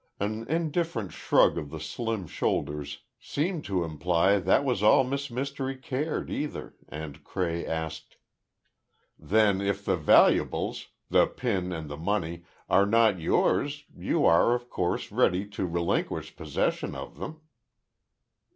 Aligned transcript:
An 0.19 0.47
indifferent 0.47 1.11
shrug 1.11 1.59
of 1.59 1.69
the 1.69 1.79
slim 1.79 2.25
shoulders 2.25 3.03
seemed 3.19 3.63
to 3.65 3.83
imply 3.83 4.39
that 4.39 4.65
was 4.65 4.81
all 4.81 5.03
Miss 5.03 5.29
Mystery 5.29 5.77
cared, 5.77 6.31
either, 6.31 6.73
and 6.89 7.23
Cray 7.23 7.63
asked: 7.67 8.17
"Then, 9.19 9.61
if 9.61 9.85
the 9.85 9.97
valuables—the 9.97 11.27
pin 11.37 11.71
and 11.71 11.87
the 11.87 11.97
money 11.97 12.45
are 12.67 12.87
not 12.87 13.19
yours, 13.19 13.83
you 13.95 14.25
are, 14.25 14.55
of 14.55 14.71
course, 14.71 15.11
ready 15.11 15.45
to 15.49 15.67
relinquish 15.67 16.35
possession 16.35 16.95
of 16.95 17.19
them." 17.19 17.41